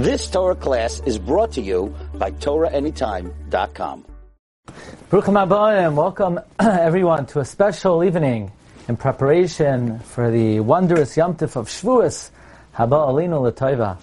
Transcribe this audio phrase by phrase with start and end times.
[0.00, 4.06] This Torah class is brought to you by TorahAnytime.com.
[5.12, 8.50] Welcome everyone to a special evening
[8.88, 12.30] in preparation for the wondrous Yom Tif of Shavuos,
[12.74, 13.98] Haba Alinu L'Toiva.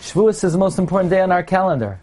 [0.00, 2.00] Shavuos is the most important day on our calendar.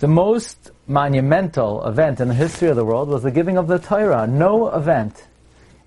[0.00, 3.78] The most monumental event in the history of the world was the giving of the
[3.78, 4.26] Torah.
[4.26, 5.28] No event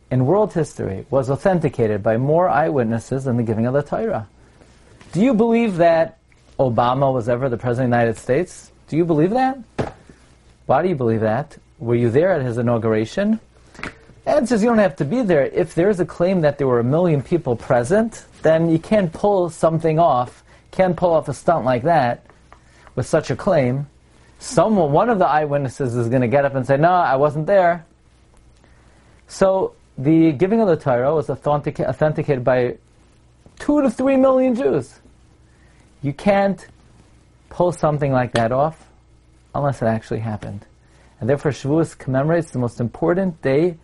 [0.10, 4.30] in world history was authenticated by more eyewitnesses than the giving of the Torah.
[5.12, 6.20] Do you believe that
[6.58, 8.72] Obama was ever the President of the United States?
[8.88, 9.60] Do you believe that?
[10.68, 11.58] Why do you believe that?
[11.80, 13.42] Were you there at his inauguration?
[14.26, 15.48] And says you don't have to be there.
[15.48, 19.50] If there's a claim that there were a million people present, then you can't pull
[19.50, 22.26] something off, can't pull off a stunt like that
[22.96, 23.88] with such a claim.
[24.40, 27.48] Someone, one of the eyewitnesses is going to get up and say, no, I wasn't
[27.48, 27.86] there.
[29.28, 32.78] So the giving of the Torah was authentic- authenticated by
[33.62, 35.00] two to three million Jews.
[36.02, 36.66] You can't
[37.50, 38.90] pull something like that off
[39.54, 40.66] unless it actually happened.
[41.20, 43.78] And therefore Shavuos commemorates the most important day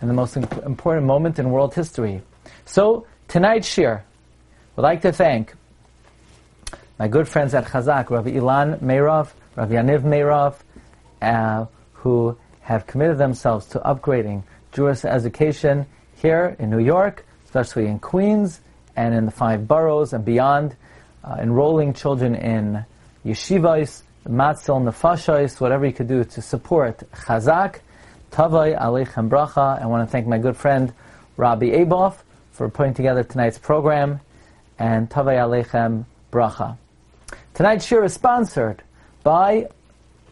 [0.00, 2.22] and the most important moment in world history.
[2.64, 4.02] So, tonight's shir,
[4.74, 5.54] would like to thank
[6.98, 10.54] my good friends at Chazak, Rabbi Ilan Meirov, Rabbi Yaniv Meirov,
[11.20, 15.84] uh, who have committed themselves to upgrading Jewish education
[16.16, 18.60] here in New York, especially in Queens
[18.96, 20.74] and in the five boroughs and beyond,
[21.22, 22.84] uh, enrolling children in
[23.24, 27.80] yeshivas, matzil, nefashos, whatever you could do to support Chazak.
[28.30, 29.80] Tavai Aleichem Bracha.
[29.80, 30.92] I want to thank my good friend
[31.36, 32.16] Rabbi Aboff
[32.52, 34.20] for putting together tonight's program,
[34.78, 36.76] and Tavai Aleichem Bracha.
[37.54, 38.82] Tonight's shir is sponsored
[39.22, 39.68] by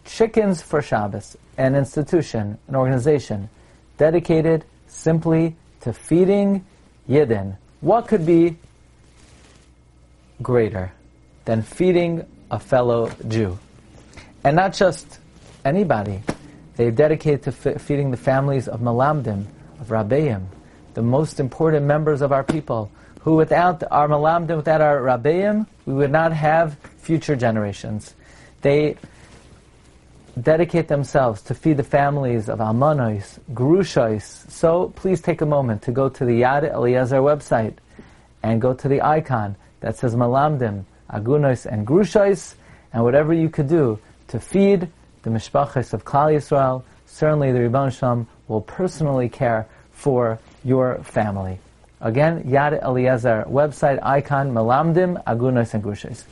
[0.04, 3.48] Chickens for Shabbos, an institution, an organization
[3.96, 6.64] dedicated simply to feeding
[7.08, 7.56] Yidden.
[7.84, 8.56] What could be
[10.40, 10.90] greater
[11.44, 13.58] than feeding a fellow Jew?
[14.42, 15.18] And not just
[15.66, 16.22] anybody.
[16.76, 19.44] They dedicate to f- feeding the families of Malamdim,
[19.80, 20.46] of Rabbeim,
[20.94, 22.90] the most important members of our people,
[23.20, 28.14] who without our Malamdim, without our Rabbeim, we would not have future generations.
[28.62, 28.96] They
[30.40, 34.50] dedicate themselves to feed the families of Almanos, Grushos.
[34.50, 37.74] So please take a moment to go to the Yad Eliezer website
[38.42, 42.54] and go to the icon that says Malamdim, Agunos, and Grushos,
[42.92, 44.88] and whatever you could do to feed
[45.22, 51.58] the mishpachas of Klal Yisrael, certainly the Rebbe Sham will personally care for your family.
[52.00, 56.24] Again, Yad Eliezer website icon, Malamdim, Agunos, and Grushos.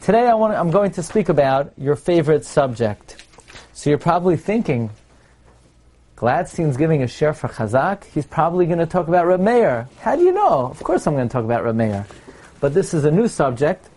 [0.00, 3.19] Today I want, I'm going to speak about your favorite subject.
[3.72, 4.90] So you're probably thinking,
[6.16, 8.04] Glatstein's giving a share for Chazak.
[8.04, 9.88] He's probably going to talk about Meir.
[10.00, 10.66] How do you know?
[10.66, 12.06] Of course I'm going to talk about Meir.
[12.60, 13.88] But this is a new subject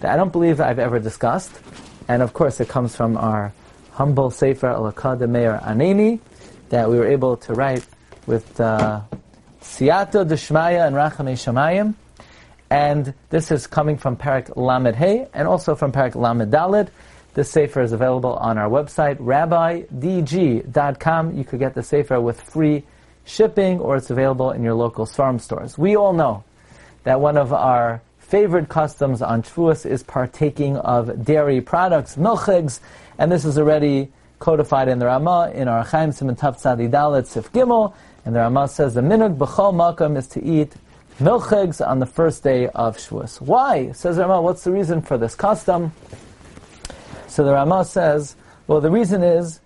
[0.00, 1.52] that I don't believe I've ever discussed.
[2.08, 3.52] And of course it comes from our
[3.92, 6.18] humble Sefer Alakad Meir
[6.68, 7.86] that we were able to write
[8.26, 9.00] with uh,
[9.62, 11.94] Siyata Deshmaya and Rachamei Shamayim.
[12.70, 16.88] And this is coming from Parak Lamed Hey and also from Parak Lamed Dalid.
[17.34, 19.88] This Sefer is available on our website, rabbidg.com.
[21.36, 22.84] You could get the Sefer with free
[23.24, 25.78] shipping or it's available in your local farm stores.
[25.78, 26.44] We all know
[27.04, 32.80] that one of our favorite customs on Shavuos is partaking of dairy products, milchigs,
[33.18, 37.50] and this is already codified in the Ramah, in Orach Chaim Siman Tav Tzadi Sif
[37.52, 37.94] Gimel,
[38.24, 40.74] and the Ramah says the minug b'chol makam is to eat
[41.18, 43.40] milchigs on the first day of Shavuos.
[43.40, 43.92] Why?
[43.92, 45.92] Says Ramah, what's the reason for this custom?
[47.32, 49.60] So the Ramah says, well, the reason is,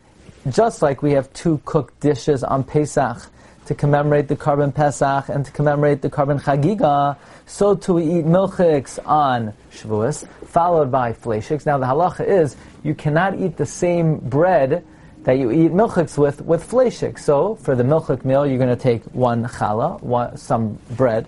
[0.49, 3.19] just like we have two cooked dishes on Pesach,
[3.65, 7.17] to commemorate the korban Pesach and to commemorate the korban Chagiga,
[7.47, 11.67] so too we eat milchiks on Shavuos, followed by fleishiks.
[11.67, 14.85] Now the halacha is you cannot eat the same bread
[15.25, 17.19] that you eat milchiks with with fleishik.
[17.19, 21.27] So for the milchik meal, you're going to take one challah, one, some bread,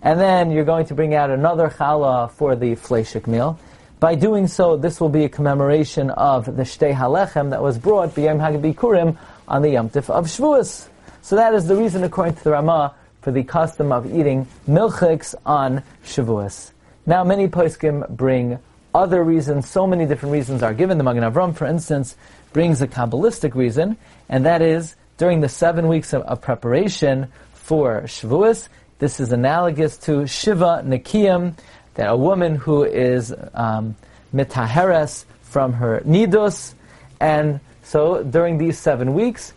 [0.00, 3.58] and then you're going to bring out another challah for the fleishik meal.
[4.00, 8.14] By doing so, this will be a commemoration of the Shtei Halechem that was brought
[8.14, 9.16] by B'Yom Hagabikurim
[9.48, 10.88] on the Yom Tif of Shavuos.
[11.22, 15.34] So that is the reason, according to the Ramah, for the custom of eating milchiks
[15.46, 16.72] on Shavuos.
[17.06, 18.58] Now, many poskim bring
[18.94, 19.68] other reasons.
[19.68, 20.98] So many different reasons are given.
[20.98, 22.16] The Magen Avram, for instance,
[22.52, 23.96] brings a kabbalistic reason,
[24.28, 28.68] and that is during the seven weeks of, of preparation for Shavuos.
[28.98, 31.54] This is analogous to Shiva Nikiyim,
[31.94, 33.96] that a woman who is um,
[34.34, 36.74] mitaheres from her nidus,
[37.20, 39.52] and so during these seven weeks,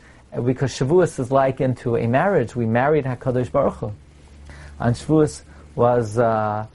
[0.46, 2.56] because Shavuos is likened to a marriage.
[2.56, 3.94] We married Hakadosh Baruch Hu.
[4.80, 5.42] On Shavuos
[5.76, 6.68] was uh,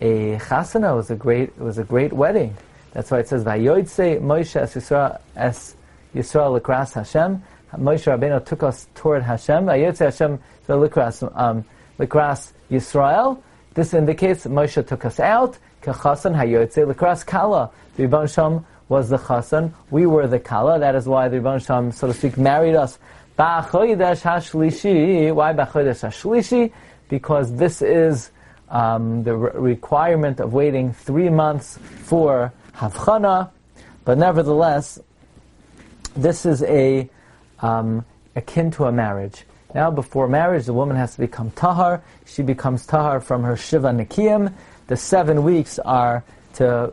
[0.00, 0.94] a chasana.
[0.96, 2.56] Was a great, it was a great wedding.
[2.92, 5.76] That's why it says, "Vayoytse Moshe es Yisrael es
[6.14, 7.42] Yisrael lekras Hashem."
[7.74, 9.64] Moshe Rabbeinu took us toward Hashem.
[9.66, 10.38] Vayoytse Hashem
[10.68, 11.64] lekras um,
[11.98, 13.42] lekras Yisrael.
[13.76, 15.58] This indicates Moshe took us out.
[15.82, 17.70] Kechasan hayoytse lekras kala.
[17.96, 19.70] The Rebbe Shem was the chasan.
[19.90, 20.78] We were the kala.
[20.78, 22.98] That is why the Shem, so to speak, married us.
[23.38, 25.30] Ba'achodesh hashlishi.
[25.34, 26.72] Why ba'achodesh hashlishi?
[27.10, 28.30] Because this is
[28.70, 33.50] um, the re- requirement of waiting three months for havchana,
[34.06, 34.98] but nevertheless,
[36.16, 37.10] this is a
[37.60, 39.44] um, akin to a marriage.
[39.74, 42.02] Now, before marriage, the woman has to become tahar.
[42.24, 44.52] She becomes tahar from her shiva nikiyim.
[44.86, 46.24] The seven weeks are
[46.54, 46.92] to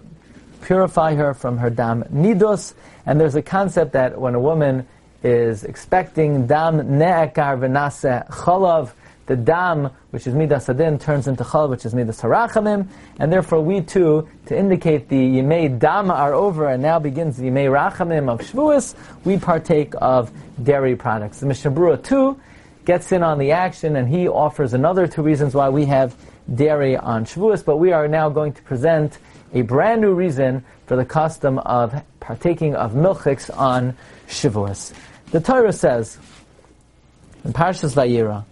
[0.62, 2.74] purify her from her dam nidus.
[3.06, 4.88] And there's a concept that when a woman
[5.24, 8.92] is expecting dam ne'ekar v'nase chalav,
[9.26, 12.88] the dam, which is midas adin, turns into chal, which is midas harachamim,
[13.20, 17.46] and therefore we too, to indicate the yimei dam are over, and now begins the
[17.46, 20.30] yimei rachamim of Shavuos, we partake of
[20.62, 21.40] dairy products.
[21.40, 22.38] The Mishnah too
[22.86, 26.16] gets in on the action, and he offers another two reasons why we have
[26.54, 29.18] dairy on Shavuos, but we are now going to present
[29.54, 33.96] a brand new reason for the custom of partaking of milchiks on
[34.28, 34.94] Shavuos.
[35.32, 36.18] The Torah says,
[37.44, 38.46] in Parshas Vayera,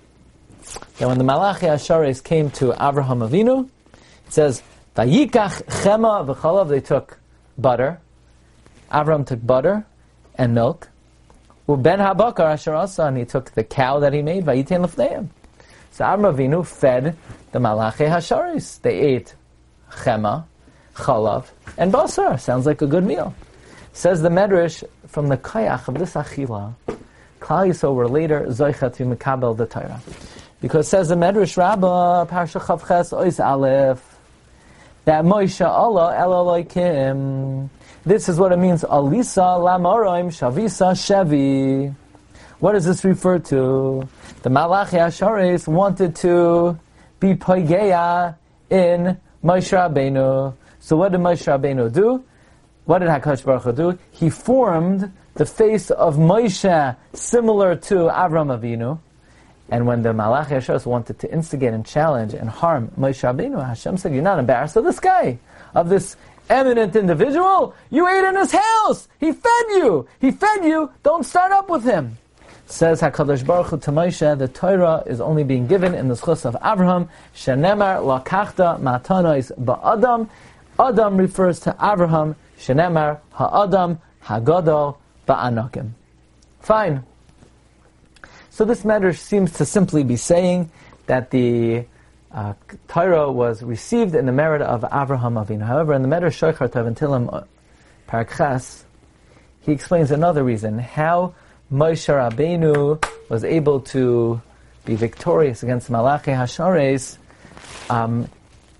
[0.97, 3.69] that when the Malachi Ashares came to Avraham Avinu,
[4.27, 4.63] it says,
[4.95, 7.17] Vayikach chema v'chalav, they took
[7.57, 7.99] butter.
[8.91, 9.85] Avraham took butter
[10.35, 10.89] and milk.
[11.77, 15.29] Uben habakar asher asa, and he took the cow that he made, vayiten lefneim.
[15.91, 17.15] So Avraham Avinu fed
[17.53, 18.81] the Malachi Hasharis.
[18.81, 19.35] They ate
[19.91, 20.43] chema,
[20.95, 21.45] chalav,
[21.77, 22.37] and basar.
[22.39, 23.33] Sounds like a good meal.
[23.93, 26.73] Says the Medrash, from the kayach of this achila,
[27.39, 29.05] Klal Yisrael were later zoichet to
[29.55, 30.01] the Torah.
[30.59, 34.10] Because says the Medrash Rabbah, Parsha Chavches Ois Aleph,
[35.05, 37.69] that Moshe Allah El Elohim.
[38.05, 41.93] This is what it means, Alisa Lamorim Shavisa Shevi.
[42.59, 44.07] What does this refer to?
[44.43, 46.79] The Malachi Ashares wanted to
[47.19, 48.35] be Poigeya
[48.69, 50.55] in Moshe Rabbeinu.
[50.79, 52.23] So what did Moshe Rabbeinu do?
[52.85, 53.99] What did HaKadosh Baruch Hu do?
[54.11, 58.99] He formed the face of Moshe similar to Avram Avinu.
[59.71, 63.95] And when the Malach Hashem wanted to instigate and challenge and harm Moshe Rabbeinu, Hashem
[63.97, 65.39] said, "You're not embarrassed of this guy,
[65.73, 66.17] of this
[66.49, 67.73] eminent individual.
[67.89, 69.07] You ate in his house.
[69.17, 70.07] He fed you.
[70.19, 70.91] He fed you.
[71.03, 72.17] Don't start up with him."
[72.65, 76.45] Says Hakadosh Baruch Hu to Moshe, the Torah is only being given in the schus
[76.45, 77.09] of Abraham.
[77.35, 80.29] Shenemar lakachta matanois ba'adam.
[80.79, 82.35] Adam refers to Abraham.
[82.59, 84.97] Shenemar ha'adam hagadol
[85.27, 85.91] ba'anakim.
[86.59, 87.03] Fine.
[88.61, 90.69] So this matter seems to simply be saying
[91.07, 91.83] that the
[92.31, 92.53] uh,
[92.87, 95.65] Torah was received in the merit of Avraham Avinu.
[95.65, 97.47] However, in the matter Shoichar Tavantilim
[98.07, 98.83] Parakchas,
[99.61, 101.33] he explains another reason how
[101.73, 104.39] Moshe Rabbeinu was able to
[104.85, 107.17] be victorious against Malachi Hashares
[107.89, 108.29] um,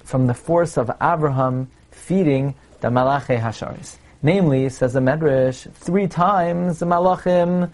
[0.04, 3.96] from the force of Abraham feeding the Malachi Hashares.
[4.22, 7.72] Namely, says the Medrash, three times the Malachim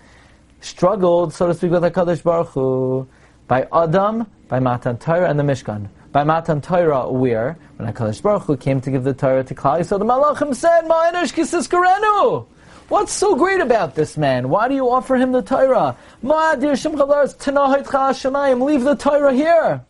[0.61, 3.07] struggled, so to speak, with HaKadosh Baruch Hu
[3.47, 5.87] by Adam, by Matan Torah, and the Mishkan.
[6.11, 9.85] By Matan Torah, where, when HaKadosh Baruch Hu came to give the Torah to Klal,
[9.85, 12.47] so the Malachim said, Ma'enish kisis karenu!
[12.89, 14.49] What's so great about this man?
[14.49, 15.97] Why do you offer him the Torah?
[16.23, 16.61] Leave
[18.83, 19.85] the Torah here!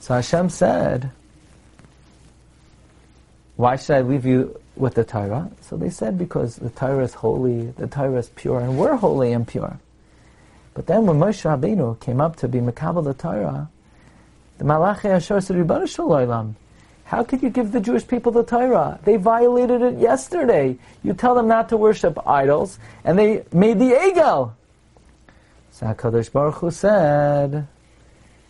[0.00, 1.10] So Hashem said,
[3.60, 5.50] why should I leave you with the Torah?
[5.60, 9.32] So they said, because the Torah is holy, the Torah is pure, and we're holy
[9.32, 9.78] and pure.
[10.74, 13.68] But then when Moshe Rabbeinu came up to be Makabal the Torah,
[14.58, 16.56] the Malachi Ashar said, Shalom,
[17.04, 18.98] how could you give the Jewish people the Torah?
[19.04, 20.78] They violated it yesterday.
[21.02, 24.52] You tell them not to worship idols, and they made the Egel.
[25.72, 27.66] So HaKadosh Baruch Hu said,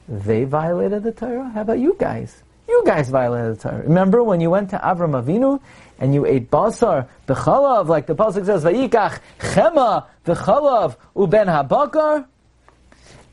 [0.09, 1.49] they violated the Torah?
[1.51, 2.43] How about you guys?
[2.69, 3.83] You guys violated the Torah.
[3.83, 5.61] Remember when you went to Avram Avinu
[6.01, 12.25] and you ate basar the b'chalav, like the pasuk says, "Vayikach chema b'chalav uben habakar."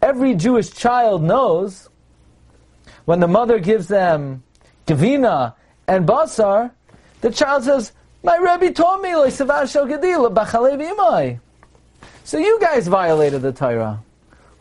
[0.02, 1.90] Every Jewish child knows
[3.06, 4.44] when the mother gives them
[4.86, 5.54] gavina
[5.88, 6.72] and basar,
[7.22, 11.40] the child says, "My Rebbe told me like shel gedila b'chalev
[12.26, 14.04] So you guys violated the Torah.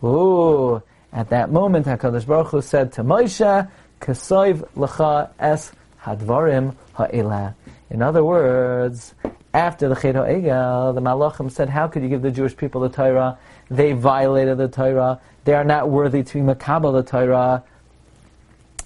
[0.04, 0.80] Ooh!
[1.12, 3.68] At that moment, Hakadosh Baruch Hu said to Moshe,
[4.00, 5.72] Kasoiv lecha es
[6.02, 7.54] hadvarim ha'elah.
[7.88, 9.14] In other words,
[9.54, 12.88] after the Chet Egel, the Malachim said, how could you give the Jewish people the
[12.88, 13.38] Torah?
[13.70, 15.20] They violated the Torah.
[15.44, 17.62] They are not worthy to be Makabal the Torah.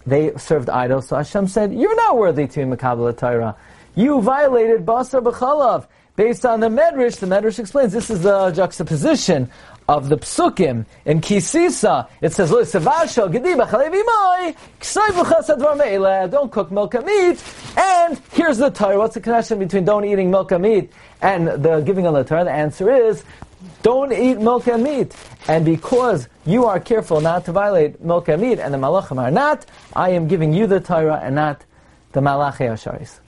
[0.06, 1.08] they served idols.
[1.08, 3.56] So Hashem said, "You're not worthy to be Makabel Torah.
[3.94, 9.50] You violated Basar B'chalav." Based on the Medrash, the Medrash explains this is the juxtaposition
[9.90, 12.08] of the psukim in Kisisa.
[12.20, 12.50] It says,
[16.30, 17.44] Don't cook milk and meat.
[17.76, 18.98] And here's the Torah.
[18.98, 22.44] What's the connection between don't eating milk and meat and the giving of the Torah?
[22.44, 23.24] The answer is,
[23.82, 25.14] don't eat milk and meat.
[25.48, 29.32] And because you are careful not to violate milk and meat, and the malachim are
[29.32, 31.64] not, I am giving you the Torah and not
[32.12, 33.18] the malachi asharis.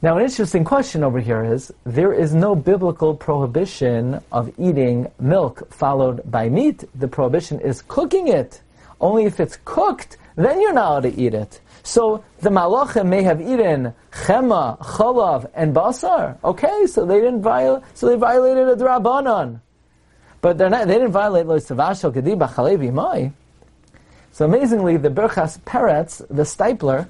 [0.00, 5.72] Now, an interesting question over here is there is no biblical prohibition of eating milk
[5.74, 6.84] followed by meat.
[6.94, 8.60] The prohibition is cooking it.
[9.00, 11.60] Only if it's cooked, then you're not allowed to eat it.
[11.82, 16.36] So the malachim may have eaten chema, chalav, and basar.
[16.44, 17.82] Okay, so they didn't violate.
[17.94, 19.60] So they violated a drabanan,
[20.40, 23.32] but not, they didn't violate lo savashel kediba chalevi mai.
[24.30, 27.08] So amazingly, the Berchas Peretz, the Steipler,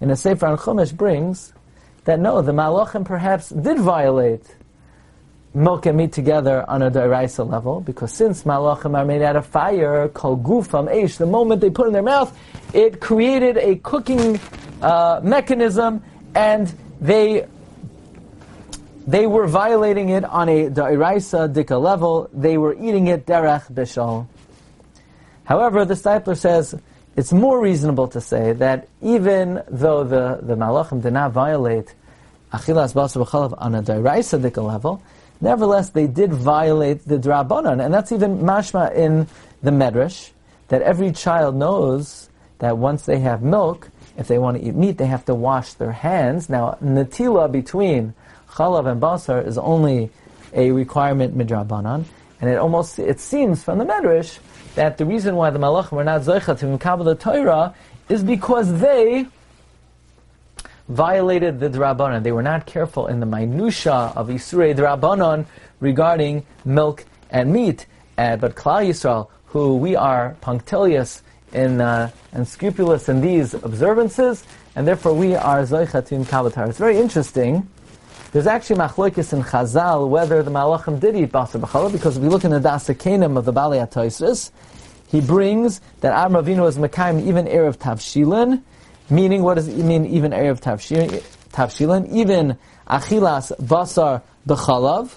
[0.00, 1.52] in a Sefer on Chumash brings
[2.04, 4.44] that no, the Malachim perhaps did violate
[5.52, 9.46] milk and meat together on a Dairaisa level, because since Malachim are made out of
[9.46, 12.36] fire, called Gufam Eish, the moment they put in their mouth,
[12.72, 14.38] it created a cooking
[14.80, 16.02] uh, mechanism,
[16.34, 17.46] and they
[19.06, 24.26] they were violating it on a Dairaisa Dika level, they were eating it Derech Bishal.
[25.42, 26.76] However, the Steipler says,
[27.20, 31.94] it's more reasonable to say that even though the, the Malachim did not violate
[32.50, 35.02] Achilas Basar B'chalav on a Dairaisa level,
[35.42, 39.26] nevertheless they did violate the Drabanan, and that's even mashma in
[39.62, 40.30] the Medrash,
[40.68, 44.96] that every child knows that once they have milk, if they want to eat meat,
[44.96, 46.48] they have to wash their hands.
[46.48, 48.14] Now, natila between
[48.48, 50.08] chalav and basar is only
[50.54, 52.06] a requirement midrabanan,
[52.40, 54.38] and it almost it seems from the Medrash
[54.74, 57.74] that the reason why the Malachim were not Zoicha to Mekabel the Torah
[58.08, 59.26] is because they
[60.88, 62.22] violated the Drabanan.
[62.22, 65.46] They were not careful in the minutia of Isurei Drabanan
[65.78, 67.86] regarding milk and meat.
[68.18, 71.22] Uh, but Klal Yisrael, who we are punctilious
[71.52, 74.44] in, uh, and scrupulous in these observances,
[74.76, 77.68] and therefore we are Zoicha to Mekabel It's very interesting.
[78.32, 82.28] There's actually machlokes in Chazal whether the Malachim did eat basar b'challah, because if we
[82.28, 84.52] look in the Dasakanim of the Bali Atoisis,
[85.08, 88.62] he brings that Am Ravinu was even Erev Tavshilin,
[89.10, 92.08] meaning what does it mean even Erev Tavshilin?
[92.12, 92.56] Even
[92.86, 95.12] Achilas Basar B'chalav.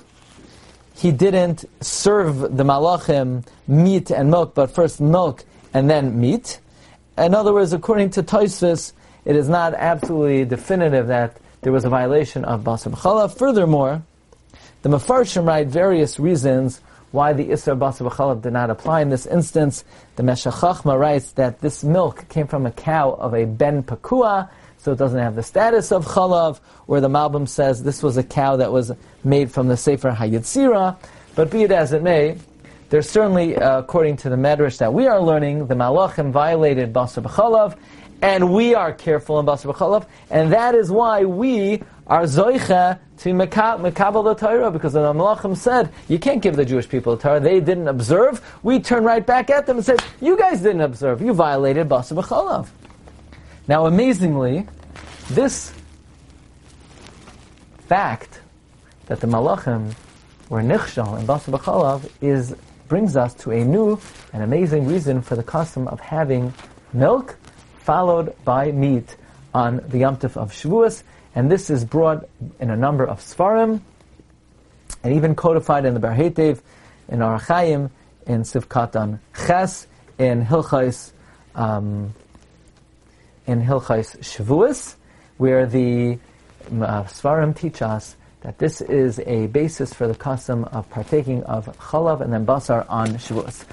[0.96, 6.60] He didn't serve the Malachim meat and milk, but first milk and then meat.
[7.16, 8.94] In other words, according to Toisvis,
[9.24, 13.38] it is not absolutely definitive that there was a violation of Basar B'chalav.
[13.38, 14.04] Furthermore,
[14.82, 19.26] the Mefarshim write various reasons why the Isra Basar B'chalav did not apply in this
[19.26, 19.86] instance.
[20.18, 24.92] The Meshachachma writes that this milk came from a cow of a Ben Pakua, so
[24.92, 28.58] it doesn't have the status of Chalav, where the Malbim says this was a cow
[28.58, 28.92] that was
[29.24, 30.98] made from the Sefer Hayetzira.
[31.36, 32.38] But be it as it may,
[32.90, 37.24] there's certainly, uh, according to the Medrash that we are learning, the Malachim violated Basar
[37.24, 37.78] B'chalav,
[38.24, 43.34] and we are careful in Basar B'chalav, and that is why we are Zoicha to
[43.34, 47.42] Mekabel the Torah, because the Malachim said, you can't give the Jewish people the Torah,
[47.42, 48.42] they didn't observe.
[48.64, 52.24] We turn right back at them and say, you guys didn't observe, you violated Basar
[52.24, 52.70] B'chalav.
[53.68, 54.68] Now, amazingly,
[55.32, 55.74] this
[57.90, 58.40] fact
[59.08, 59.94] that the Malachim
[60.48, 62.56] were Nichshal in Basar B'chalav is,
[62.88, 64.00] brings us to a new
[64.32, 66.54] and amazing reason for the custom of having
[66.94, 67.38] milk
[67.84, 69.16] followed by meat
[69.54, 71.04] on the Yom Tif of Shavuos,
[71.36, 72.28] and this is brought
[72.60, 73.82] in a number of Svarim,
[75.04, 76.62] and even codified in the Barhetev,
[77.10, 77.90] in Arachayim,
[78.26, 79.88] in Sivkatan Ches,
[80.18, 81.12] in Hilchais,
[81.56, 82.14] um,
[83.46, 84.96] in Hilchais Shavuos,
[85.38, 86.18] where the
[86.72, 91.66] uh, Svarim teach us that this is a basis for the custom of partaking of
[91.78, 93.66] chalav and then basar on Shavuos.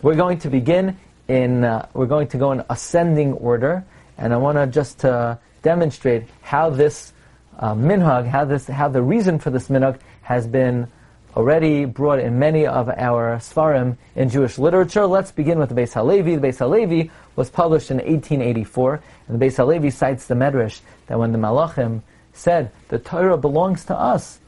[0.00, 0.96] We're going to begin
[1.28, 3.84] in, uh, we're going to go in ascending order,
[4.16, 7.12] and I want to just uh, demonstrate how this
[7.58, 10.88] uh, minhag, how this, how the reason for this minhag has been
[11.36, 15.06] already brought in many of our svarim in Jewish literature.
[15.06, 16.36] Let's begin with the Beis Halevi.
[16.36, 21.18] The Beis Halevi was published in 1884, and the Beis Halevi cites the Medrash that
[21.18, 24.38] when the Malachim said the Torah belongs to us,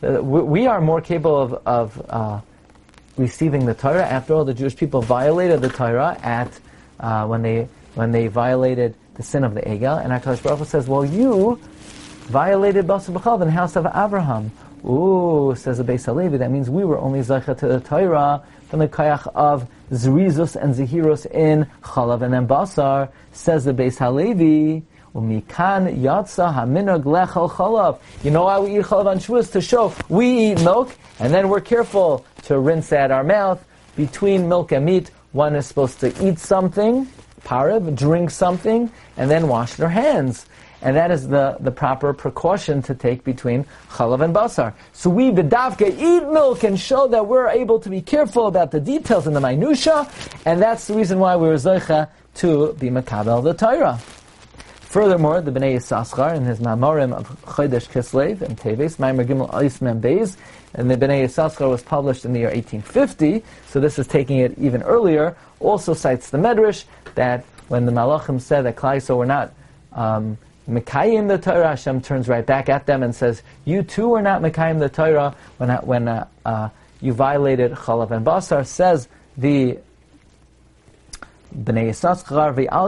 [0.00, 2.40] we are more capable of, of uh,
[3.18, 4.06] receiving the Torah.
[4.06, 6.58] After all, the Jewish people violated the Torah at
[7.00, 10.64] uh, when they when they violated the sin of the Egel, and Hakadosh Baruch Hu
[10.64, 11.60] says, "Well, you
[12.26, 14.52] violated Basar B'chalav in the house of Abraham."
[14.84, 18.78] Ooh, says the Beis Halevi, that means we were only zeicha to the Torah from
[18.78, 24.84] the kayach of zrizus and zahirus in chalav and then basar, says the Beis Halevi,
[25.18, 26.48] Umikan yatsa.
[28.22, 29.50] You know why we eat chalav on Shavuos?
[29.52, 33.64] To show we eat milk, and then we're careful to rinse out our mouth.
[33.96, 37.08] Between milk and meat, one is supposed to eat something,
[37.44, 40.46] parib, drink something, and then wash their hands.
[40.82, 44.74] And that is the, the proper precaution to take between chalav and basar.
[44.92, 48.78] So we bedavke eat milk and show that we're able to be careful about the
[48.78, 50.08] details and the minutia,
[50.44, 53.98] and that's the reason why we're zoicha to be makabel the Torah.
[54.88, 59.82] Furthermore, the Bnei Yissaschar in his Mamorim of Chodesh Kislev and Teves, Maimer Gimel Ais
[59.82, 60.38] Mem Beis,
[60.72, 64.56] and the Bnei Yissaschar was published in the year 1850, so this is taking it
[64.56, 66.84] even earlier, also cites the Medrash
[67.16, 69.52] that when the Malachim said that Klaiso were not
[69.92, 74.22] um, Mekayim the Torah, Hashem turns right back at them and says, You too are
[74.22, 76.70] not Mekayim the Torah when, when uh, uh,
[77.02, 79.78] you violated Chalav and Basar, says the
[81.54, 81.92] Bnei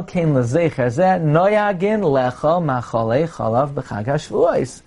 [0.06, 2.02] kein lezecher zeh noyagin
[3.74, 4.82] b'chag hashvuos.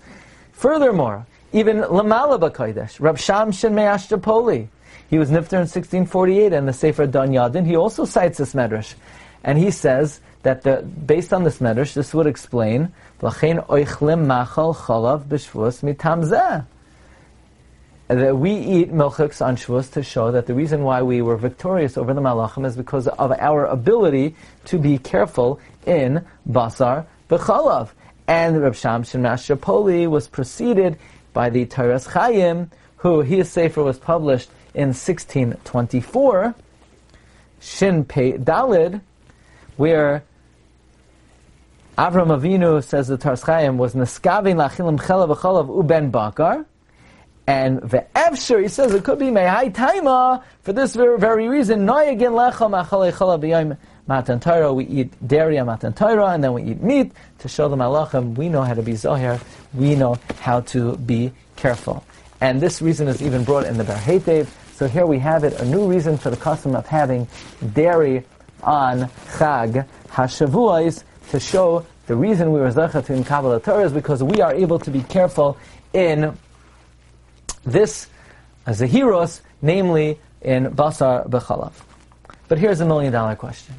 [0.52, 4.68] Furthermore, even Lamala B'Kodesh, Rab Shamshin Me'ashtapoli,
[5.08, 8.94] he was nifter in 1648, and the Sefer Dan Yadin, he also cites this medrash.
[9.42, 14.74] And he says that the, based on this medrash, this would explain L'chein oichlim machal
[14.74, 16.64] chalav b'shvus mitam zeh.
[18.14, 21.98] That we eat milchiks on Shavuos to show that the reason why we were victorious
[21.98, 27.88] over the Malachim is because of our ability to be careful in basar b'chalav.
[28.28, 30.96] And Reb Shamshin Mashapoli was preceded
[31.32, 36.54] by the Toras Chaim, who his sefer was published in 1624,
[37.60, 39.00] Shin Pei Dalid,
[39.76, 40.22] where
[41.98, 46.64] Avram Avinu says the Toras Chaim was Neskavin Lachilim Chelav Uben Bakar,
[47.46, 51.86] and the ve'efsher, he says it could be mehai taima for this very, very reason.
[51.86, 54.72] Noyagin lecha machalei chala b'yayim matan Torah.
[54.72, 58.34] We eat dairy on matan Torah, and then we eat meat to show the malachim
[58.36, 59.38] we know how to be zohar.
[59.74, 62.04] We know how to be careful.
[62.40, 64.48] And this reason is even brought in the Bar Hetev.
[64.74, 67.28] So here we have it, a new reason for the custom of having
[67.74, 68.24] dairy
[68.62, 73.92] on Chag Hashavuos to show the reason we were zochah to in Kabbalah Torah is
[73.92, 75.56] because we are able to be careful
[75.92, 76.36] in
[77.64, 78.08] this
[78.66, 81.72] heroes, namely in Basar Bechalav.
[82.48, 83.74] But here's a million dollar question.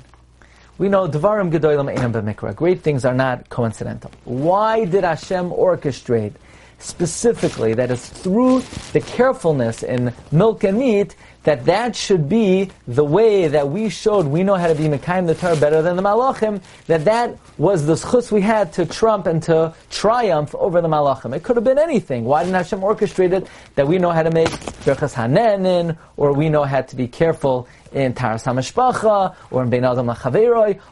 [0.77, 2.55] We know Dvarim Gedolim Einam B'Mikra.
[2.55, 4.11] Great things are not coincidental.
[4.25, 6.33] Why did Hashem orchestrate
[6.79, 8.61] specifically that is through
[8.93, 14.25] the carefulness in milk and meat that that should be the way that we showed
[14.25, 17.85] we know how to be Mekayim the Torah better than the Malachim, that that was
[17.85, 21.35] the schus we had to trump and to triumph over the Malachim.
[21.35, 22.25] It could have been anything.
[22.25, 26.49] Why didn't Hashem orchestrate it that we know how to make Berchas Hanenin, or we
[26.49, 30.07] know how to be careful in Taras HaMashpacha, or in Bein Adam?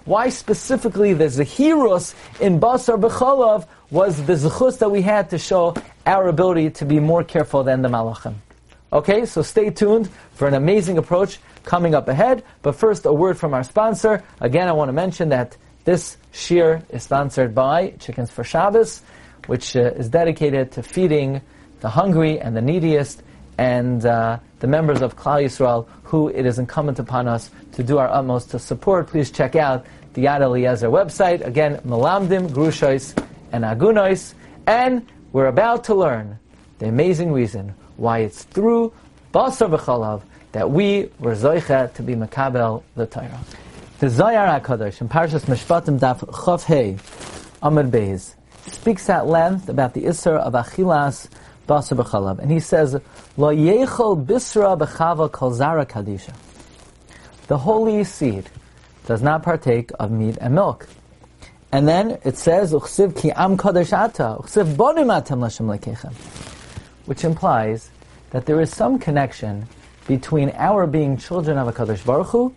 [0.05, 5.75] Why specifically the Zehiros in Basar B'cholav was the zechus that we had to show
[6.05, 8.33] our ability to be more careful than the Malachim?
[8.91, 12.43] Okay, so stay tuned for an amazing approach coming up ahead.
[12.63, 14.23] But first, a word from our sponsor.
[14.41, 19.03] Again, I want to mention that this shear is sponsored by Chickens for Shabbos,
[19.45, 21.41] which uh, is dedicated to feeding
[21.81, 23.21] the hungry and the neediest
[23.59, 27.99] and uh, the members of Klal Yisrael who it is incumbent upon us to do
[27.99, 29.07] our utmost to support.
[29.07, 31.45] Please check out the Yad Eliezer website.
[31.45, 33.13] Again, Melamdim, Grushois,
[33.53, 34.33] and Agunois.
[34.67, 36.39] And we're about to learn
[36.79, 38.91] the amazing reason why it's through
[39.33, 43.39] Basar v'chalav that we were zoicha to be makabel the Torah.
[43.99, 46.97] The Zohar HaKadosh in Parshas Mishpatim Daf Chav Hey
[47.61, 48.35] Amud Beis
[48.71, 51.29] speaks at length about the Isser of Achilas
[51.67, 52.99] Basar b'chalav, and he says,
[53.37, 56.35] Lo yechol bisra b'chava kol zara kadisha.
[57.47, 58.49] The holy seed
[59.05, 60.87] does not partake of meat and milk.
[61.73, 66.13] And then it says, Uchsiv ki am kadosh ata, uchsiv bonim atem lashem lekechem.
[67.07, 67.89] Which implies
[68.29, 69.67] that there is some connection
[70.07, 72.53] between our being children of a Kadosh Baruch Hu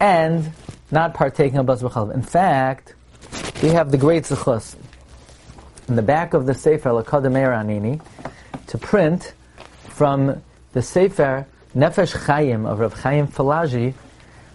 [0.00, 0.52] and
[0.90, 2.94] not partaking of Bas In fact,
[3.62, 4.76] we have the great Zechus
[5.88, 8.02] in the back of the Sefer Lakadam Anini
[8.66, 9.32] to print
[9.88, 13.94] from the Sefer Nefesh Chaim of Rav Chaim Palaji,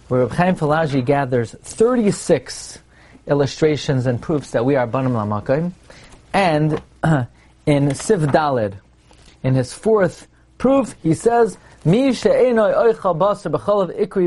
[0.06, 2.78] where Rav Chaim Palaji gathers 36
[3.26, 5.72] illustrations and proofs that we are Banim Lamakim,
[6.32, 6.72] and
[7.66, 8.74] in Siv Dalid,
[9.42, 12.54] in his fourth proof, he says, Mi ikri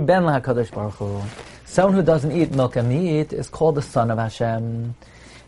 [0.05, 1.29] ben Baruch.
[1.65, 4.95] Someone who doesn't eat milk and meat is called the son of Hashem.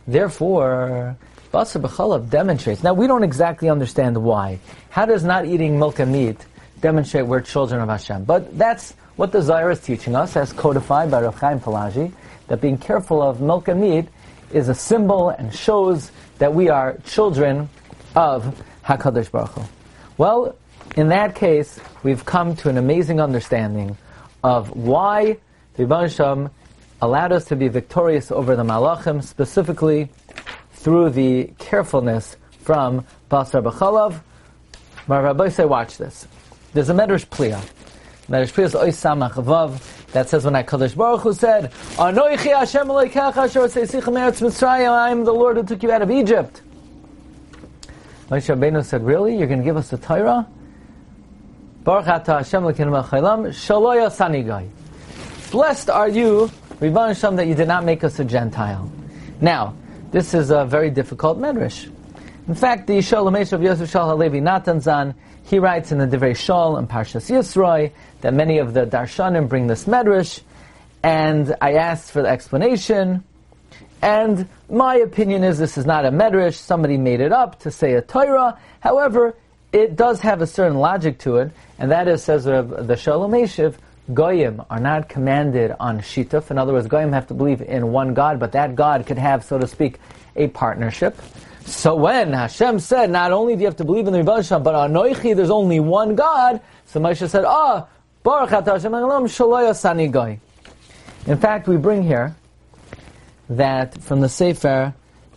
[0.07, 1.17] Therefore,
[1.53, 2.83] basar b'cholav demonstrates.
[2.83, 4.59] Now, we don't exactly understand why.
[4.89, 6.37] How does not eating milk and meat
[6.79, 8.23] demonstrate we're children of Hashem?
[8.23, 12.13] But that's what the Zohar is teaching us, as codified by Rav Chaim Palaji,
[12.47, 14.07] that being careful of milk and meat
[14.51, 17.69] is a symbol and shows that we are children
[18.15, 19.63] of Hakadosh Baruch Hu.
[20.17, 20.55] Well,
[20.95, 23.97] in that case, we've come to an amazing understanding
[24.43, 25.37] of why
[25.75, 26.51] the Rebbe
[27.01, 30.09] allowed us to be victorious over the Malachim, specifically
[30.71, 34.21] through the carefulness from Basar B'chalav.
[35.07, 36.27] Rabbi say, watch this.
[36.73, 37.61] There's a Medrash Pliya.
[38.29, 44.89] That says when I Kadosh Baruch Hu said, Anoichi Hashem Elokecha Asher Seisichem Eretz Mitzrayim,
[44.89, 46.61] I am the Lord who took you out of Egypt.
[48.29, 49.37] Moshe Rabbeinu said, really?
[49.37, 50.45] You're going to give us the Torah?
[51.83, 54.67] Baruch Ata Hashem Elokeinu Chaylam, Shaloya Sanigai.
[55.51, 58.91] Blessed are you, Rivan Hashem, that you did not make us a Gentile.
[59.39, 59.73] Now,
[60.11, 61.89] this is a very difficult medrash.
[62.49, 65.15] In fact, the Yishol Lamesh of Yosef Shal Halevi Nathanson,
[65.47, 69.67] he writes in the Divrei Shol and Parshas Yisroi that many of the Darshanim bring
[69.67, 70.41] this medrash,
[71.03, 73.23] and I asked for the explanation,
[74.01, 77.93] and my opinion is this is not a medrash, somebody made it up to say
[77.93, 78.59] a Torah.
[78.81, 79.35] However,
[79.71, 83.75] it does have a certain logic to it, and that is, says the Shalom Eshiv,
[84.13, 86.51] Goyim are not commanded on Shituf.
[86.51, 89.45] In other words, Goyim have to believe in one God, but that God could have,
[89.45, 89.99] so to speak,
[90.35, 91.17] a partnership.
[91.67, 94.73] So when Hashem said, not only do you have to believe in the Rebbe but
[94.73, 97.89] Anoichi, there's only one God, so Moshe said, ah, oh,
[98.23, 99.27] Baruch Hashem
[99.75, 100.39] Sani Goy.
[101.25, 102.37] In fact, we bring here
[103.49, 104.93] that from the Sefer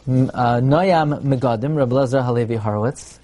[0.07, 3.19] uh, Noyam Megadim, Rabbi Lezer Halevi Horowitz,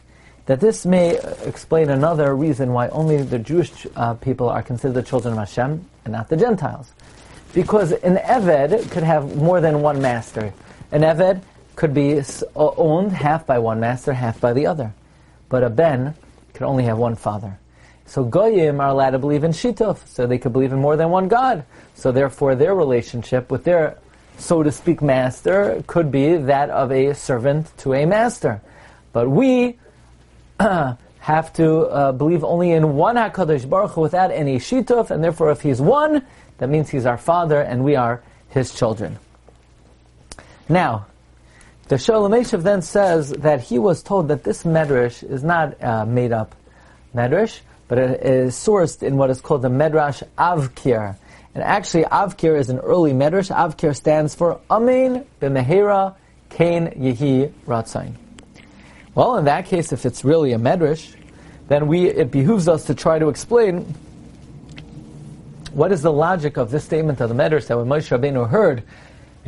[0.47, 5.03] that this may explain another reason why only the Jewish uh, people are considered the
[5.03, 6.93] children of Hashem and not the Gentiles.
[7.55, 10.53] Because an Eved could have more than one master.
[10.91, 11.41] An Eved
[11.77, 12.21] could be
[12.57, 14.93] owned half by one master, half by the other.
[15.49, 16.15] But a Ben
[16.55, 17.59] could only have one father.
[18.07, 21.11] So Goyim are allowed to believe in Shituf, so they could believe in more than
[21.11, 21.65] one God.
[21.95, 23.99] So therefore their relationship with their,
[24.39, 28.63] so to speak, master could be that of a servant to a master.
[29.13, 29.79] But we
[30.61, 35.51] have to uh, believe only in one HaKadosh Baruch Hu without any shituf, and therefore
[35.51, 36.25] if he's one,
[36.59, 39.19] that means he's our father and we are his children.
[40.69, 41.07] Now,
[41.89, 46.33] the Shalom then says that he was told that this medrash is not uh, made
[46.33, 46.57] up
[47.15, 51.17] medrash, but it is sourced in what is called the Medrash Avkir.
[51.55, 53.55] And actually, Avkir is an early medrash.
[53.55, 56.17] Avkir stands for Amen B'Mehera
[56.51, 58.15] Kain Yehi Ratzain.
[59.15, 61.15] Well, in that case, if it's really a medrash,
[61.69, 63.95] then we it behooves us to try to explain
[65.73, 68.83] what is the logic of this statement of the medrash that when Moshe Rabbeinu heard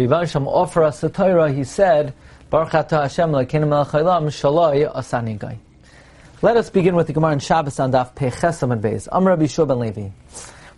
[0.06, 2.14] Hashem offer us the Torah, he said,
[2.50, 5.58] Baruch Hashem lekinim el shaloi asani gai.
[6.40, 9.08] Let us begin with the Gemara in Shabbos on Daf Pechesam and Beis.
[9.10, 10.08] Amr Rabbi Ben Levi.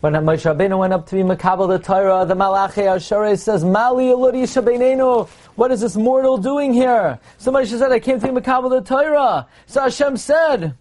[0.00, 4.06] When Moshe Rabbeinu went up to be Makabal the Torah, the Malachi Ashereh says, Mali
[4.06, 7.18] Eludi Shabbeinu, what is this mortal doing here?
[7.36, 9.46] Somebody said, I came to be Makabal the Torah.
[9.66, 10.74] So Hashem said,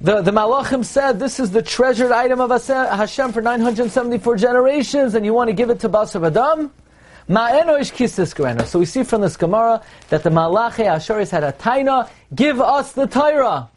[0.00, 5.24] the, the Malachim said, this is the treasured item of Hashem for 974 generations, and
[5.24, 6.72] you want to give it to Basar Adam?
[8.66, 12.92] So we see from this Gemara that the Malachi Asheris had a taina, give us
[12.92, 13.68] the Torah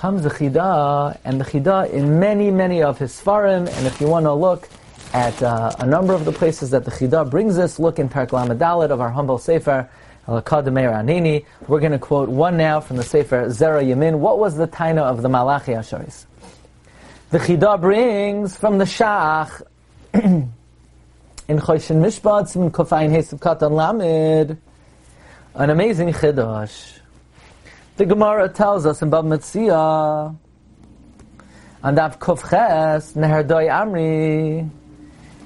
[0.00, 4.08] comes the Chida, and the Chida in many, many of his Sfarim, and if you
[4.08, 4.66] want to look
[5.12, 8.30] at uh, a number of the places that the Chida brings us, look in Parak
[8.30, 9.90] Lamadalit of our humble Sefer.
[10.30, 14.20] We're going to quote one now from the Sefer Zera Yamin.
[14.20, 16.26] What was the taina of the Malachi Asharis?
[17.30, 19.60] The Chida brings from the Shach
[20.14, 20.52] in
[21.48, 24.56] Choshen Mishpat, in Kofayin Katan Lamed,
[25.54, 27.00] an amazing Chidash.
[27.96, 30.36] The Gemara tells us in Bab Metzia,
[31.82, 34.70] and Av Kovches, Neherdoi Amri,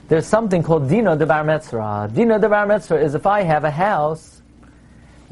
[0.08, 2.12] there's something called Dina de Bar Metzra.
[2.12, 4.42] Dina de Bar Metzra is if I have a house,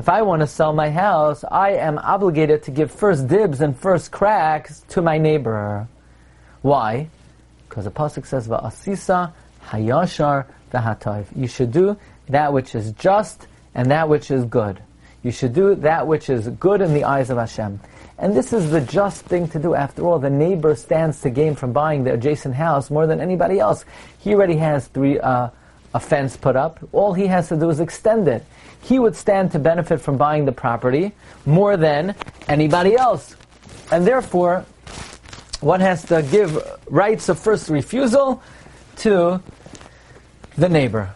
[0.03, 3.79] if I want to sell my house, I am obligated to give first dibs and
[3.79, 5.87] first cracks to my neighbor.
[6.61, 7.07] Why?
[7.69, 9.31] Because the pasuk says, "Va'asisa
[9.69, 11.97] hayashar v'hatayv." You should do
[12.29, 14.83] that which is just and that which is good.
[15.23, 17.79] You should do that which is good in the eyes of Hashem.
[18.19, 19.77] And this is the just thing to do.
[19.77, 23.61] After all, the neighbor stands to gain from buying the adjacent house more than anybody
[23.61, 23.85] else.
[24.19, 25.51] He already has three uh,
[25.95, 26.81] a fence put up.
[26.93, 28.45] All he has to do is extend it.
[28.83, 31.13] He would stand to benefit from buying the property
[31.47, 32.15] more than
[32.49, 33.37] anybody else.
[33.91, 34.65] And therefore,
[35.61, 36.59] one has to give
[36.91, 38.43] rights of first refusal
[38.99, 39.41] to
[40.57, 41.15] the neighbor.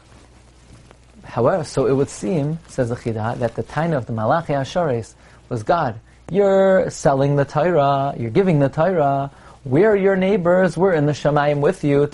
[1.25, 5.15] However, so it would seem, says the Chida, that the taina of the Malachi Asharis
[5.49, 6.01] was God.
[6.31, 9.31] You're selling the Torah, you're giving the Torah.
[9.67, 10.77] We're your neighbors.
[10.77, 12.07] We're in the Shamayim with you.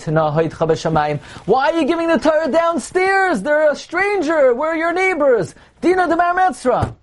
[1.45, 3.43] Why are you giving the Torah downstairs?
[3.43, 4.55] They're a stranger.
[4.55, 5.53] We're your neighbors.
[5.79, 6.95] Dina de Metzra.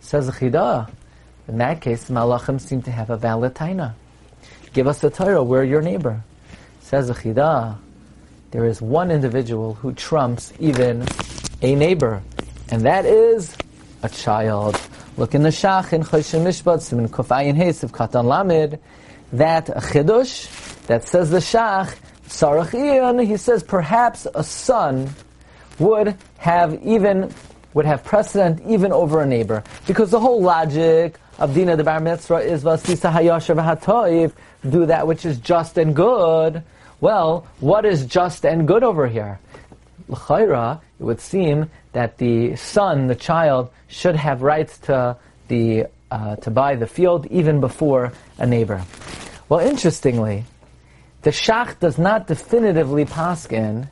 [0.00, 0.90] Says Chida.
[1.46, 3.92] In that case, Malachim seem to have a valid taina.
[4.72, 5.44] Give us the Torah.
[5.44, 6.24] We're your neighbor.
[6.80, 7.76] Says Chida.
[8.50, 11.06] There is one individual who trumps even
[11.60, 12.22] a neighbor,
[12.70, 13.54] and that is
[14.02, 14.80] a child.
[15.18, 18.78] Look in the Shach in Choshen Mishpat, Siman Kofayin Hesiv Katan Lamed
[19.32, 20.48] that chidush
[20.86, 21.94] that says the shach
[22.26, 25.10] sarach he says perhaps a son
[25.78, 27.32] would have even
[27.74, 32.00] would have precedent even over a neighbor because the whole logic of dina the bar
[32.00, 34.32] metzra is vasisa hayashav v'hatoiv
[34.68, 36.62] do that which is just and good.
[37.00, 39.40] Well, what is just and good over here?
[40.08, 45.16] L'chayra, it would seem that the son, the child, should have rights to
[45.48, 48.84] the uh, to buy the field even before a neighbor.
[49.48, 50.44] Well, interestingly,
[51.22, 53.88] the Shach does not definitively paskin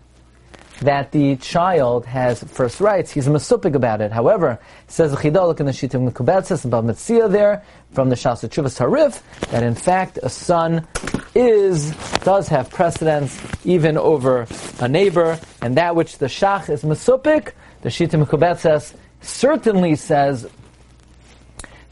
[0.82, 3.10] that the child has first rights.
[3.10, 4.12] He's masupik about it.
[4.12, 8.46] However, says the Chida, look in the Shitim Mekubetzes about Metzia there, from the Shas
[8.48, 10.86] Chuvas Harif, that in fact a son
[11.34, 11.90] is,
[12.22, 14.46] does have precedence even over
[14.80, 17.52] a neighbor, and that which the Shach is masupik,
[17.82, 20.46] the Shitim Mekubetzes certainly says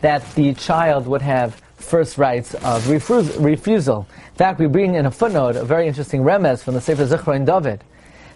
[0.00, 4.06] that the child would have first rights of refusal.
[4.30, 7.46] In fact, we bring in a footnote a very interesting remez from the Sefer Zichron
[7.46, 7.82] David.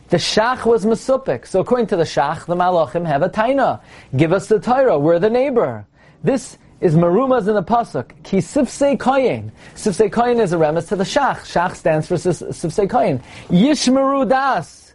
[0.08, 1.46] The Shach was Mesupik.
[1.46, 3.80] So according to the Shach, the Malachim have a taina.
[4.14, 4.98] Give us the Torah.
[4.98, 5.86] We're the neighbor.
[6.22, 8.10] This is Marumas in the Pasuk.
[8.22, 9.50] Ki Sifsei Koyin.
[9.74, 11.40] Sifsei Koyin is a remez to the Shach.
[11.40, 13.22] Shach stands for Sifsei Koyin.
[13.48, 14.92] Yishmeru Das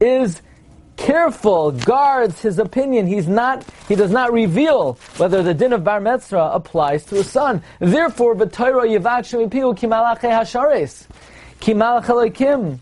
[0.00, 0.42] is
[1.00, 3.06] careful, guards his opinion.
[3.06, 7.24] He's not, he does not reveal whether the din of bar metzra applies to a
[7.24, 7.62] son.
[7.78, 11.06] Therefore, b'toiro yivakshu mipiu kimalache hashares.
[11.60, 12.78] Kimalach.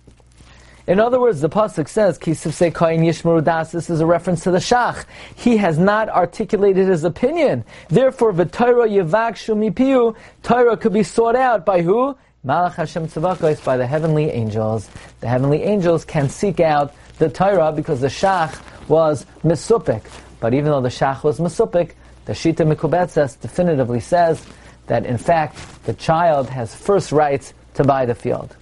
[0.86, 4.50] In other words, the pasuk says, "Kisif kain yishmaru das." This is a reference to
[4.50, 5.04] the shach.
[5.34, 7.64] He has not articulated his opinion.
[7.88, 10.16] Therefore, v'toiro yivakshu mipiu.
[10.42, 12.16] Torah could be sought out by who?
[12.46, 14.88] Malach Hashem Tzavakos by the heavenly angels.
[15.20, 18.56] The heavenly angels can seek out the Torah because the Shach
[18.88, 20.04] was Misupik.
[20.38, 21.94] But even though the Shach was Misupik,
[22.26, 24.46] the Shita Mikubetzes definitively says
[24.86, 28.54] that in fact the child has first rights to buy the field.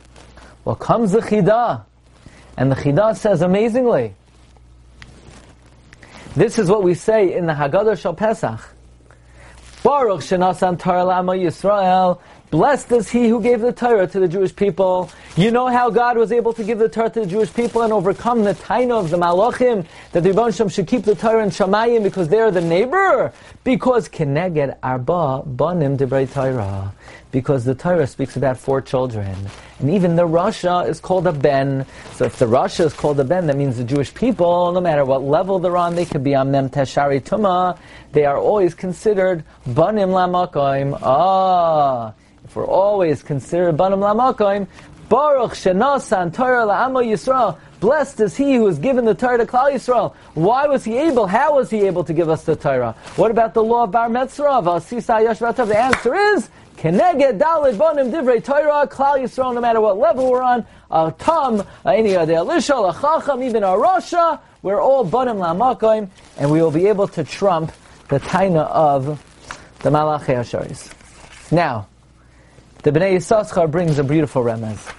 [0.64, 1.84] Well, comes the Chidah,
[2.56, 4.14] and the Chidah says amazingly,
[6.34, 8.60] this is what we say in the Haggadah Shal Pesach.
[9.82, 15.10] Baruch shenasan Torah Yisrael Blessed is he who gave the Torah to the Jewish people.
[15.36, 17.92] You know how God was able to give the Torah to the Jewish people and
[17.92, 22.04] overcome the taina of the Malachim, that the Rebbe should keep the Torah in Shamayim
[22.04, 23.32] because they are the neighbor.
[23.64, 26.94] Because Keneged Arba Banim Debrei Torah.
[27.32, 29.34] Because the Torah speaks about four children.
[29.80, 31.84] And even the Rasha is called a Ben.
[32.12, 35.04] So if the Rasha is called a Ben, that means the Jewish people, no matter
[35.04, 37.76] what level they're on, they could be Amnem Teshari Tuma,
[38.12, 40.96] they are always considered Banim Lamakoim.
[41.02, 42.14] Ah
[42.54, 44.68] we're always considered Banim Lamakoim,
[45.08, 47.58] Baruch Shenasan Torah La'amo Yisrael.
[47.80, 50.14] Blessed is he who has given the Torah to Klal Yisrael.
[50.34, 51.26] Why was he able?
[51.26, 52.94] How was he able to give us the Torah?
[53.16, 54.62] What about the law of Bar Metzra?
[54.64, 59.54] The answer is Keneged Dalid Bonim Divrei Torah Klal Yisrael.
[59.54, 63.68] No matter what level we're on, a Tam, any other Elisha, a Chacham, even a
[63.68, 67.72] Rasha, we're all Bonim Lamakoim, and we will be able to trump
[68.08, 69.22] the Taina of
[69.80, 70.92] the Malachi Asharis.
[71.52, 71.86] Now,
[72.86, 74.94] the Bnei Yisachar brings a beautiful remez.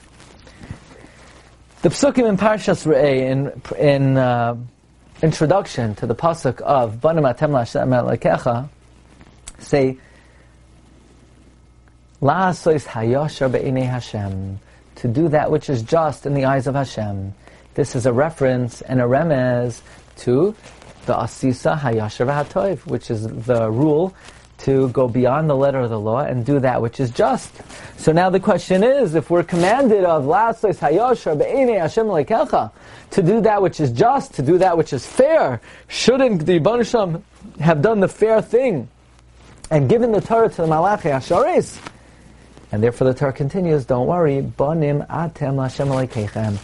[1.83, 4.57] The psukim in Parshas Re'eh, in, in uh,
[5.21, 7.51] introduction to the pasuk of Banim Atem
[8.05, 8.67] Lekecha,
[9.59, 9.97] say,
[12.21, 14.59] La'asois hayashar be'inei Hashem,
[14.95, 17.33] to do that which is just in the eyes of Hashem.
[17.75, 19.79] This is a reference and a remez
[20.17, 20.53] to
[21.05, 24.13] the Asisa Hayashar V'Hatoiv, which is the rule
[24.59, 27.51] to go beyond the letter of the law and do that which is just.
[27.97, 32.07] So now the question is, if we're commanded of Hashem
[33.09, 37.21] to do that which is just, to do that which is fair, shouldn't the Banisham
[37.59, 38.89] have done the fair thing
[39.69, 41.79] and given the Torah to the Malachi Asharis?
[42.71, 46.59] And therefore the Torah continues, don't worry, Banim Atem Hashem.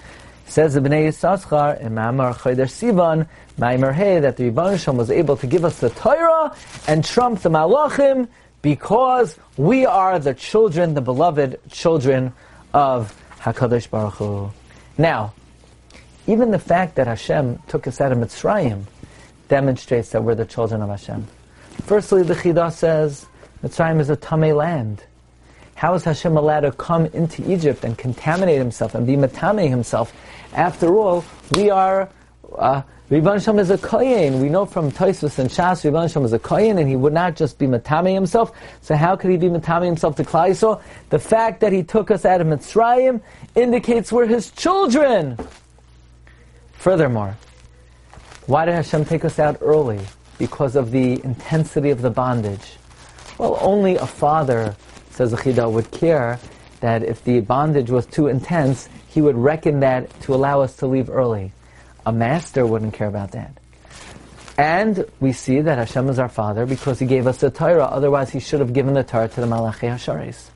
[0.54, 5.10] Says the Bnei Yisachar in Ma'amar Chodesh Sivan, Ma'amar Hey, that the Rebbeinu Shalom was
[5.10, 6.56] able to give us the Torah
[6.88, 8.28] and trump the Malachim
[8.62, 12.34] because we are the children, the beloved children
[12.72, 14.52] of Hakadosh Baruch Hu.
[14.96, 15.34] Now,
[16.28, 18.84] even the fact that Hashem took us out of Mitzrayim
[19.48, 21.26] demonstrates that we're the children of Hashem.
[21.86, 23.26] Firstly, the Chidah says
[23.64, 25.04] Mitzrayim is a Tamei land.
[25.74, 30.14] How is Hashem allowed to come into Egypt and contaminate himself and be matame himself?
[30.54, 32.10] After all, we are,
[32.56, 34.40] uh, Ribban Shem is a kohen.
[34.40, 37.36] We know from Toisus and Shas, Ribban Shem is a kohen, and he would not
[37.36, 38.52] just be matame himself.
[38.82, 40.82] So how could he be matame himself to Yisrael?
[41.10, 43.22] The fact that he took us out of Mitzrayim
[43.56, 45.38] indicates we're his children.
[46.74, 47.36] Furthermore,
[48.46, 50.02] why did Hashem take us out early?
[50.38, 52.78] Because of the intensity of the bondage.
[53.40, 54.76] Well, only a father,
[55.12, 56.40] says the Chida, would care
[56.84, 60.86] that if the bondage was too intense, he would reckon that to allow us to
[60.86, 61.54] leave early.
[62.06, 63.58] A master wouldn't care about that.
[64.58, 67.86] And we see that Hashem is our Father because He gave us the Torah.
[67.86, 70.50] Otherwise, He should have given the Torah to the Malachi Hasharis.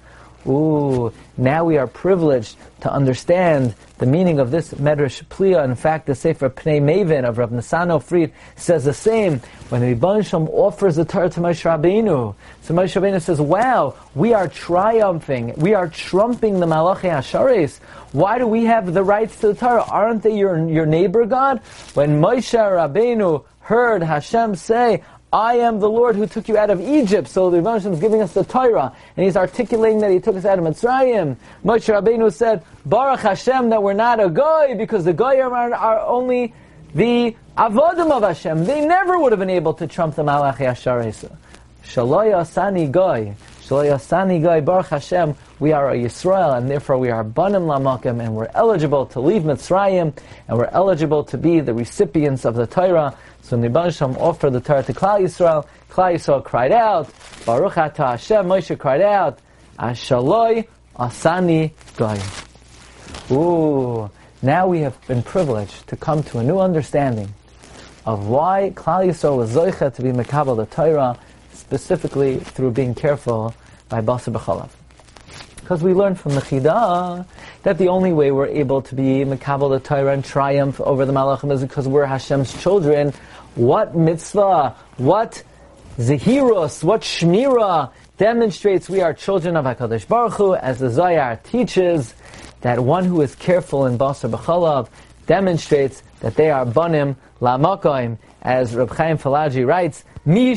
[0.46, 5.66] Ooh, now we are privileged to understand the meaning of this Medrash Pliya.
[5.66, 9.42] In fact, the Sefer Pnei Maven of Rav Nasano Fried says the same.
[9.70, 14.34] When the Shem offers the Torah to Moshe Rabbeinu, so Moshe Rabbeinu says, wow, we
[14.34, 17.80] are triumphing, we are trumping the Malachi Hasharis.
[18.12, 19.84] Why do we have the rights to the Torah?
[19.84, 21.60] Aren't they your, your neighbor God?
[21.96, 26.80] When Moshe Rabbeinu heard Hashem say, I am the Lord who took you out of
[26.80, 27.28] Egypt.
[27.28, 30.46] So the Rebbe is giving us the Torah, and he's articulating that he took us
[30.46, 31.36] out of Mitzrayim.
[31.66, 36.00] Moshe Rabbeinu said, Baruch Hashem that we're not a goy, because the goy are, are
[36.00, 36.54] only
[36.96, 38.64] the avodim of Hashem.
[38.64, 41.36] They never would have been able to trump the Malachi Asharesa.
[41.84, 43.36] Shaloy Asani goy.
[43.70, 45.36] Baruch Hashem.
[45.60, 49.42] We are a Yisrael, and therefore we are banim lamakim, and we're eligible to leave
[49.44, 53.18] Mitzrayim, and we're eligible to be the recipients of the Torah.
[53.42, 57.10] So Shem offered the Torah to Klal Yisrael, Klal Yisrael cried out,
[57.46, 59.40] Baruch Atah Hashem, Moshe cried out,
[59.78, 62.20] Ashaloi Asani Goy.
[63.36, 64.10] Ooh,
[64.42, 67.34] now we have been privileged to come to a new understanding
[68.06, 71.20] of why Klal Yisrael was Zoicha to be Mekabal the Torah,
[71.58, 73.54] specifically through being careful
[73.90, 74.70] by Basa B'chalav.
[75.60, 77.26] Because we learned from the Chidah
[77.64, 81.12] that the only way we're able to be Mekabal the Torah and triumph over the
[81.12, 83.14] Malachim is because we're Hashem's children
[83.56, 85.44] what mitzvah, what
[85.98, 92.14] zehirus, what shmira demonstrates we are children of HaKadosh Baruch Hu, as the Zayar teaches,
[92.62, 94.90] that one who is careful in Basar B'chalav
[95.26, 98.18] demonstrates that they are banim lamakoim,
[98.48, 100.54] as Reb Chaim Palaji writes, Mi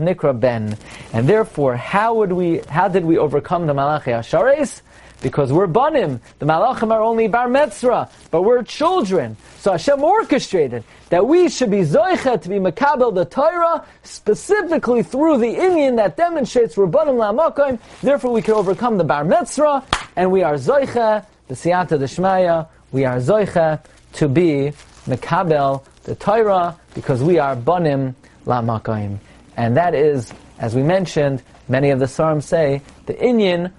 [0.00, 0.76] nikra ben.
[1.12, 4.82] And therefore, how would we, how did we overcome the Malachi Ashares?
[5.20, 6.20] because we're banim.
[6.40, 9.36] The malachim are only bar metzra, but we're children.
[9.58, 15.38] So Hashem orchestrated that we should be zoicha to be makabel the Torah specifically through
[15.38, 17.78] the inyan that demonstrates we're banim la'amakim.
[18.00, 19.84] Therefore, we can overcome the bar metzra,
[20.16, 22.66] and we are zoicha the siyata deshmaya.
[22.90, 23.80] We are zoicha
[24.14, 24.72] to be
[25.06, 28.14] makabel the Torah because we are banim
[28.46, 29.18] la'amakim,
[29.56, 33.72] and that is, as we mentioned, many of the Psalms say the Inyan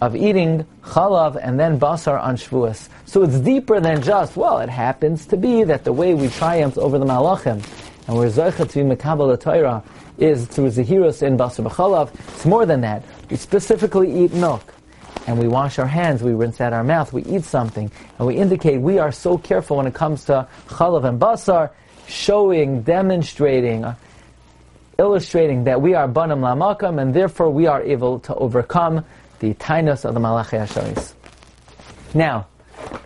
[0.00, 2.88] of eating chalav and then basar on Shavuos.
[3.06, 6.76] So it's deeper than just, well, it happens to be that the way we triumph
[6.76, 7.64] over the malachim
[8.08, 9.82] and we're zoichet to be mekabel Torah
[10.18, 12.12] is through zehirus in basar b'chalav.
[12.34, 13.04] It's more than that.
[13.30, 14.74] We specifically eat milk
[15.26, 18.36] and we wash our hands, we rinse out our mouth, we eat something, and we
[18.36, 21.70] indicate we are so careful when it comes to chalav and basar,
[22.06, 23.84] showing, demonstrating,
[24.98, 29.04] illustrating that we are banam lamakam, and therefore we are able to overcome
[29.38, 31.14] the tainus of the Malachi Hasharis.
[32.14, 32.46] Now,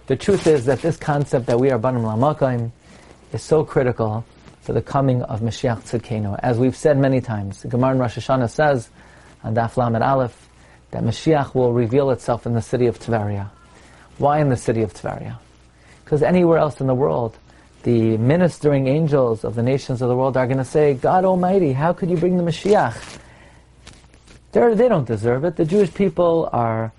[0.07, 2.70] the truth is that this concept that we are Banim Lamakim
[3.33, 4.24] is so critical
[4.61, 6.38] for the coming of Mashiach Tzidkenu.
[6.42, 8.88] As we've said many times, Gemara in Rosh Hashanah says
[9.42, 9.57] on
[10.02, 10.46] Aleph
[10.90, 13.51] that Mashiach will reveal itself in the city of Tveria.
[14.18, 15.38] Why in the city of Tveria?
[16.05, 17.37] Because anywhere else in the world,
[17.83, 21.72] the ministering angels of the nations of the world are going to say, God Almighty,
[21.72, 23.18] how could you bring the Mashiach?
[24.53, 25.57] They're, they do not deserve it.
[25.57, 26.92] The Jewish people are,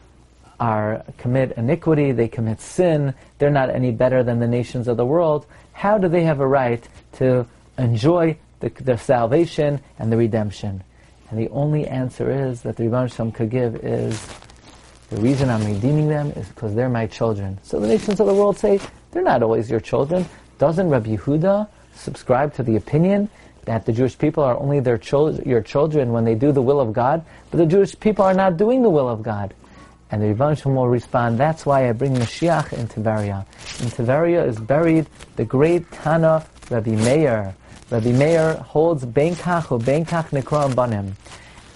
[0.59, 5.05] are commit iniquity, they commit sin, they're not any better than the nations of the
[5.05, 5.45] world.
[5.73, 7.47] How do they have a right to
[7.77, 10.83] enjoy the, their salvation and the redemption?
[11.29, 14.25] And the only answer is that the Rebbe Shem could give is
[15.09, 17.59] the reason I'm redeeming them is because they're my children.
[17.63, 18.79] So the nations of the world say
[19.11, 20.25] they're not always your children.
[20.57, 23.29] Doesn't Rabbi Yehuda subscribe to the opinion
[23.65, 26.79] that the Jewish people are only their chil- your children when they do the will
[26.79, 29.53] of God, but the Jewish people are not doing the will of God.
[30.09, 33.45] And the Rebbe will respond, that's why I bring Mashiach in Tiberia.
[33.81, 37.53] In Tiberia is buried the great Tana Rabbi Meir.
[37.89, 41.15] Rabbi Meir holds Benkach or Benkach Nekram Banim.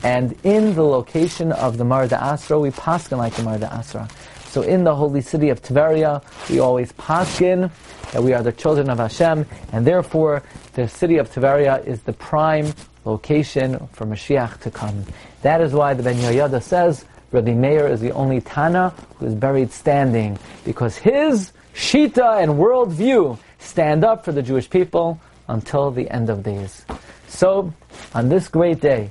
[0.03, 4.09] And in the location of the Marda Asra, we paskin like the Marda Asra.
[4.47, 7.71] So in the holy city of Tveria, we always paskin
[8.11, 10.43] that we are the children of Hashem, and therefore
[10.73, 12.73] the city of Tveria is the prime
[13.05, 15.05] location for Mashiach to come.
[15.43, 19.35] That is why the Ben Yehoyada says Rabbi Meir is the only Tana who is
[19.35, 26.09] buried standing, because his Shita and worldview stand up for the Jewish people until the
[26.09, 26.85] end of days.
[27.27, 27.73] So,
[28.13, 29.09] on this great day,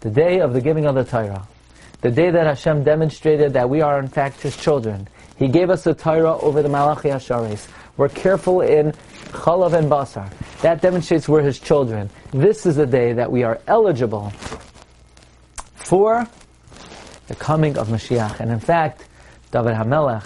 [0.00, 1.46] the day of the giving of the Torah,
[2.00, 5.84] the day that Hashem demonstrated that we are in fact His children, He gave us
[5.84, 7.68] the Torah over the Malachi Hasharis.
[7.96, 8.92] We're careful in
[9.32, 10.30] Chalav and Basar.
[10.62, 12.08] That demonstrates we're His children.
[12.30, 14.30] This is the day that we are eligible
[15.74, 16.28] for
[17.26, 18.40] the coming of Mashiach.
[18.40, 19.04] And in fact,
[19.50, 20.24] David HaMelech,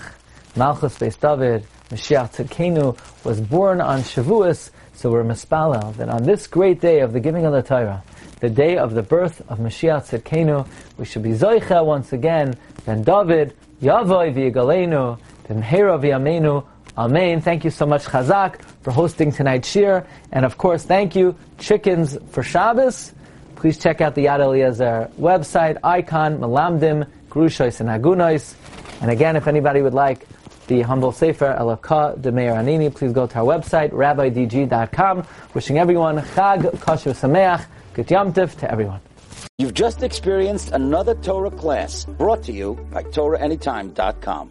[0.57, 6.47] Malchus Beis David, Mashiach Tzidkenu, was born on Shavuos, so we're mispalel that on this
[6.47, 8.03] great day of the giving of the Torah,
[8.41, 10.67] the day of the birth of Mashiach Tzidkenu,
[10.99, 15.19] we should be Zoicha once again, then David, Yavoy v'yigalenu,
[15.49, 16.65] B'mhera v'yamenu,
[16.97, 17.41] Amen.
[17.41, 20.07] Thank you so much, Chazak, for hosting tonight's shir.
[20.31, 23.15] And of course, thank you, Chickens for Shabbos.
[23.57, 28.55] Please check out the Yad Eliezer website, icon, Malamdim, Grushois, and Agunois.
[29.01, 30.27] And again, if anybody would like
[30.67, 35.27] the humble sefer Elaka de Meir Anini, please go to our website, rabbidg.com.
[35.55, 39.01] Wishing everyone Chag Kosher Sameach, Good Yom to everyone.
[39.59, 44.51] You've just experienced another Torah class brought to you by TorahAnytime.com.